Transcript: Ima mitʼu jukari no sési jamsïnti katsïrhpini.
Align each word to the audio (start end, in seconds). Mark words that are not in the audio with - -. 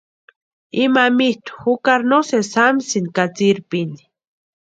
Ima 0.83 1.03
mitʼu 1.17 1.53
jukari 1.61 2.05
no 2.09 2.19
sési 2.29 2.51
jamsïnti 2.53 3.11
katsïrhpini. 3.17 3.99